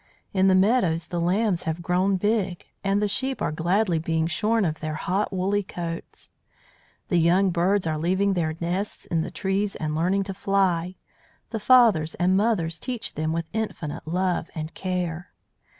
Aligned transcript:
In 0.33 0.47
the 0.47 0.55
meadows 0.55 1.05
the 1.05 1.21
lambs 1.21 1.65
have 1.65 1.83
grown 1.83 2.17
big, 2.17 2.65
and 2.83 2.99
the 2.99 3.07
sheep 3.07 3.39
are 3.39 3.51
gladly 3.51 3.99
being 3.99 4.25
shorn 4.25 4.65
of 4.65 4.79
their 4.79 4.95
hot 4.95 5.31
woolly 5.31 5.61
coats. 5.61 6.31
The 7.09 7.19
young 7.19 7.51
birds 7.51 7.85
are 7.85 7.99
leaving 7.99 8.33
their 8.33 8.55
nests 8.59 9.05
in 9.05 9.21
the 9.21 9.29
trees 9.29 9.75
and 9.75 9.93
learning 9.93 10.23
to 10.23 10.33
fly, 10.33 10.95
the 11.51 11.59
fathers 11.59 12.15
and 12.15 12.35
mothers 12.35 12.79
teach 12.79 13.13
them 13.13 13.31
with 13.31 13.45
infinite 13.53 14.07
love 14.07 14.49
and 14.55 14.73
care. 14.73 15.33